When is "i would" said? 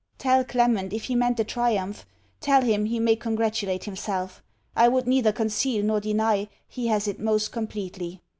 4.75-5.05